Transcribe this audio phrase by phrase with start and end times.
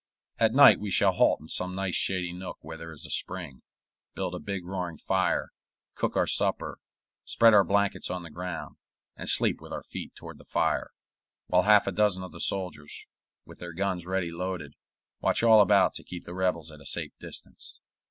[0.39, 3.61] At night we shall halt in some nice shady nook where there is a spring,
[4.15, 5.51] build a big roaring fire,
[5.93, 6.79] cook our supper,
[7.23, 8.77] spread our blankets on the ground,
[9.15, 10.89] and sleep with our feet toward the fire,
[11.45, 13.05] while half a dozen of the soldiers,
[13.45, 14.73] with their guns ready loaded,
[15.19, 17.79] watch all about to keep the rebels at a safe distance.